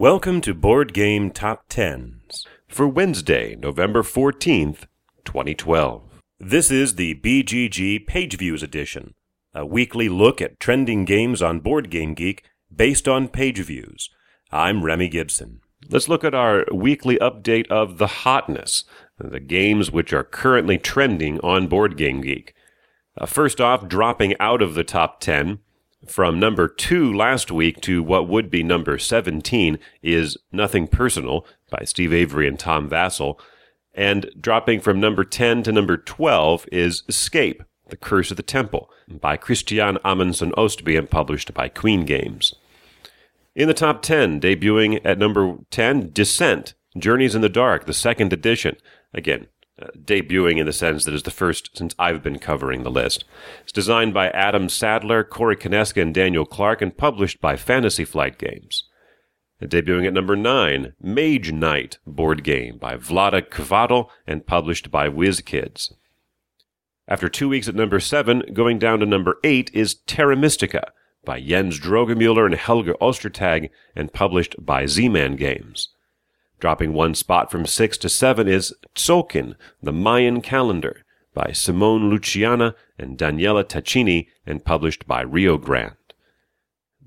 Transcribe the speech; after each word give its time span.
Welcome 0.00 0.40
to 0.40 0.54
Board 0.54 0.94
Game 0.94 1.30
Top 1.30 1.64
Tens 1.68 2.46
for 2.66 2.88
Wednesday, 2.88 3.54
November 3.54 4.02
14th, 4.02 4.86
2012. 5.26 6.02
This 6.38 6.70
is 6.70 6.94
the 6.94 7.16
BGG 7.16 8.06
Page 8.06 8.38
Views 8.38 8.62
edition, 8.62 9.12
a 9.52 9.66
weekly 9.66 10.08
look 10.08 10.40
at 10.40 10.58
trending 10.58 11.04
games 11.04 11.42
on 11.42 11.60
Board 11.60 11.90
Game 11.90 12.14
Geek 12.14 12.44
based 12.74 13.08
on 13.08 13.28
page 13.28 13.58
views. 13.58 14.08
I'm 14.50 14.82
Remy 14.82 15.10
Gibson. 15.10 15.60
Let's 15.90 16.08
look 16.08 16.24
at 16.24 16.34
our 16.34 16.64
weekly 16.72 17.18
update 17.18 17.68
of 17.68 17.98
the 17.98 18.06
hotness, 18.06 18.84
the 19.18 19.38
games 19.38 19.90
which 19.90 20.14
are 20.14 20.24
currently 20.24 20.78
trending 20.78 21.38
on 21.40 21.66
Board 21.66 21.98
Game 21.98 22.22
Geek. 22.22 22.54
Uh, 23.18 23.26
first 23.26 23.60
off, 23.60 23.86
dropping 23.86 24.34
out 24.40 24.62
of 24.62 24.72
the 24.72 24.82
top 24.82 25.20
10 25.20 25.58
from 26.06 26.40
number 26.40 26.66
2 26.68 27.12
last 27.12 27.50
week 27.50 27.80
to 27.82 28.02
what 28.02 28.28
would 28.28 28.50
be 28.50 28.62
number 28.62 28.98
17 28.98 29.78
is 30.02 30.36
Nothing 30.50 30.88
Personal 30.88 31.46
by 31.70 31.84
Steve 31.84 32.12
Avery 32.12 32.48
and 32.48 32.58
Tom 32.58 32.88
Vasel. 32.88 33.38
And 33.94 34.30
dropping 34.40 34.80
from 34.80 35.00
number 35.00 35.24
10 35.24 35.64
to 35.64 35.72
number 35.72 35.96
12 35.96 36.66
is 36.72 37.02
Escape, 37.08 37.62
The 37.88 37.96
Curse 37.96 38.30
of 38.30 38.36
the 38.36 38.42
Temple 38.42 38.90
by 39.08 39.36
Kristian 39.36 39.98
Amundsen 40.04 40.52
Ostby 40.52 40.98
and 40.98 41.10
published 41.10 41.52
by 41.52 41.68
Queen 41.68 42.04
Games. 42.04 42.54
In 43.54 43.68
the 43.68 43.74
top 43.74 44.00
10, 44.00 44.40
debuting 44.40 45.00
at 45.04 45.18
number 45.18 45.58
10, 45.70 46.10
Descent, 46.12 46.74
Journeys 46.96 47.34
in 47.34 47.42
the 47.42 47.48
Dark, 47.48 47.86
the 47.86 47.92
second 47.92 48.32
edition. 48.32 48.76
Again, 49.12 49.48
uh, 49.80 49.86
debuting 49.96 50.58
in 50.58 50.66
the 50.66 50.72
sense 50.72 51.04
that 51.04 51.14
it's 51.14 51.22
the 51.22 51.30
first 51.30 51.76
since 51.76 51.94
I've 51.98 52.22
been 52.22 52.38
covering 52.38 52.82
the 52.82 52.90
list. 52.90 53.24
It's 53.62 53.72
designed 53.72 54.14
by 54.14 54.30
Adam 54.30 54.68
Sadler, 54.68 55.24
Corey 55.24 55.56
Konieczka, 55.56 56.02
and 56.02 56.14
Daniel 56.14 56.44
Clark, 56.44 56.82
and 56.82 56.96
published 56.96 57.40
by 57.40 57.56
Fantasy 57.56 58.04
Flight 58.04 58.38
Games. 58.38 58.84
Debuting 59.62 60.06
at 60.06 60.14
number 60.14 60.36
9, 60.36 60.94
Mage 61.00 61.52
Knight 61.52 61.98
board 62.06 62.42
game 62.42 62.78
by 62.78 62.96
Vlaada 62.96 63.42
Chvátil 63.42 64.08
and 64.26 64.46
published 64.46 64.90
by 64.90 65.08
WizKids. 65.08 65.92
After 67.06 67.28
two 67.28 67.48
weeks 67.48 67.68
at 67.68 67.74
number 67.74 68.00
7, 68.00 68.44
going 68.54 68.78
down 68.78 69.00
to 69.00 69.06
number 69.06 69.36
8 69.44 69.70
is 69.74 69.96
Terra 70.06 70.36
Mystica 70.36 70.92
by 71.24 71.40
Jens 71.40 71.78
Droegemüller 71.78 72.46
and 72.46 72.54
Helge 72.54 72.94
Ostertag 73.00 73.70
and 73.94 74.12
published 74.12 74.54
by 74.64 74.86
Z-Man 74.86 75.36
Games. 75.36 75.88
Dropping 76.60 76.92
one 76.92 77.14
spot 77.14 77.50
from 77.50 77.64
6 77.64 77.96
to 77.98 78.08
7 78.10 78.46
is 78.46 78.74
Tzolk'in, 78.94 79.54
the 79.82 79.92
Mayan 79.92 80.42
Calendar 80.42 81.04
by 81.32 81.52
Simone 81.52 82.10
Luciani 82.10 82.74
and 82.98 83.16
Daniela 83.16 83.64
Tacchini 83.64 84.26
and 84.44 84.62
published 84.62 85.06
by 85.06 85.22
Rio 85.22 85.56
Grande. 85.56 85.94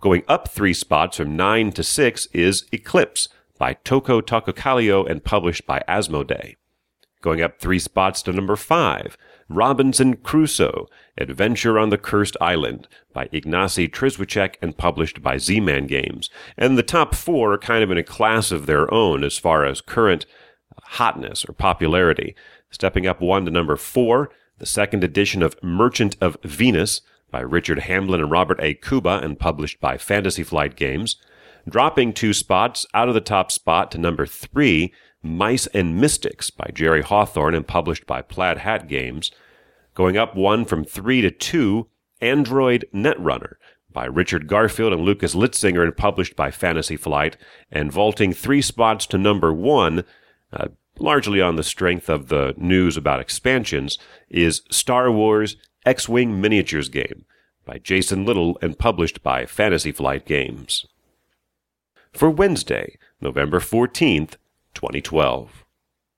Going 0.00 0.22
up 0.28 0.48
three 0.48 0.74
spots 0.74 1.16
from 1.16 1.34
9 1.34 1.72
to 1.72 1.82
6 1.82 2.26
is 2.34 2.66
Eclipse 2.72 3.28
by 3.58 3.72
Touko 3.72 4.20
Tahkokallio 4.20 5.08
and 5.10 5.24
published 5.24 5.66
by 5.66 5.82
Asmodee. 5.88 6.56
Going 7.20 7.42
up 7.42 7.58
three 7.58 7.80
spots 7.80 8.22
to 8.22 8.32
number 8.32 8.54
5, 8.54 9.16
Robinson 9.48 10.16
Crusoe, 10.16 10.86
Adventure 11.16 11.78
on 11.78 11.88
the 11.88 11.98
Cursed 11.98 12.36
Island 12.40 12.86
by 13.12 13.26
Ignacy 13.28 13.90
Trzewiczek 13.90 14.54
and 14.62 14.76
published 14.76 15.22
by 15.22 15.36
Z-Man 15.36 15.86
Games. 15.86 16.30
And 16.56 16.78
the 16.78 16.82
top 16.82 17.14
four 17.14 17.54
are 17.54 17.58
kind 17.58 17.82
of 17.82 17.90
in 17.90 17.98
a 17.98 18.04
class 18.04 18.52
of 18.52 18.66
their 18.66 18.92
own 18.92 19.24
as 19.24 19.36
far 19.36 19.64
as 19.64 19.80
current 19.80 20.26
hotness 20.82 21.44
or 21.48 21.52
popularity. 21.54 22.36
Stepping 22.70 23.06
up 23.06 23.20
one 23.20 23.44
to 23.46 23.50
number 23.50 23.76
four, 23.76 24.30
the 24.58 24.66
second 24.66 25.02
edition 25.02 25.42
of 25.42 25.60
Merchant 25.62 26.16
of 26.20 26.36
Venus 26.44 27.00
by 27.30 27.40
Richard 27.40 27.80
Hamblen 27.80 28.20
and 28.20 28.30
Robert 28.30 28.60
A. 28.60 28.74
Kouba 28.74 29.22
and 29.22 29.38
published 29.38 29.80
by 29.80 29.98
Fantasy 29.98 30.42
Flight 30.42 30.76
Games. 30.76 31.16
Dropping 31.68 32.12
two 32.12 32.32
spots 32.32 32.86
out 32.94 33.08
of 33.08 33.14
the 33.14 33.20
top 33.20 33.50
spot 33.52 33.90
to 33.90 33.98
number 33.98 34.24
three, 34.26 34.92
Mice 35.22 35.66
and 35.68 36.00
Mystics 36.00 36.50
by 36.50 36.70
Jerry 36.72 37.02
Hawthorne 37.02 37.54
and 37.54 37.66
published 37.66 38.06
by 38.06 38.22
Plaid 38.22 38.58
Hat 38.58 38.88
Games. 38.88 39.30
Going 39.94 40.16
up 40.16 40.36
one 40.36 40.64
from 40.64 40.84
three 40.84 41.20
to 41.20 41.30
two, 41.30 41.88
Android 42.20 42.86
Netrunner 42.94 43.54
by 43.90 44.04
Richard 44.04 44.46
Garfield 44.46 44.92
and 44.92 45.02
Lukas 45.02 45.34
Litzsinger 45.34 45.82
and 45.82 45.96
published 45.96 46.36
by 46.36 46.50
Fantasy 46.50 46.96
Flight. 46.96 47.36
And 47.70 47.90
vaulting 47.90 48.32
three 48.32 48.62
spots 48.62 49.06
to 49.06 49.18
number 49.18 49.52
one, 49.52 50.04
uh, 50.52 50.68
largely 50.98 51.40
on 51.40 51.56
the 51.56 51.64
strength 51.64 52.08
of 52.08 52.28
the 52.28 52.54
news 52.56 52.96
about 52.96 53.20
expansions, 53.20 53.98
is 54.28 54.62
Star 54.70 55.10
Wars 55.10 55.56
X 55.84 56.08
Wing 56.08 56.40
Miniatures 56.40 56.88
Game 56.88 57.24
by 57.64 57.78
Jason 57.78 58.24
Little 58.24 58.58
and 58.62 58.78
published 58.78 59.22
by 59.22 59.46
Fantasy 59.46 59.92
Flight 59.92 60.24
Games. 60.26 60.86
For 62.12 62.30
Wednesday, 62.30 62.98
November 63.20 63.60
14th, 63.60 64.36
2012. 64.80 65.67